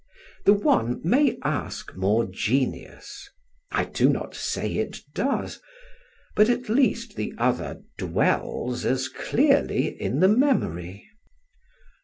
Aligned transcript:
The 0.45 0.53
one 0.53 0.99
may 1.03 1.37
ask 1.43 1.95
more 1.95 2.25
genius 2.25 3.29
I 3.71 3.85
do 3.85 4.09
not 4.09 4.33
say 4.33 4.77
it 4.77 5.01
does; 5.13 5.61
but 6.35 6.49
at 6.49 6.69
least 6.69 7.15
the 7.15 7.35
other 7.37 7.83
dwells 7.99 8.83
as 8.83 9.07
clearly 9.07 9.89
in 10.01 10.19
the 10.19 10.27
memory. 10.27 11.07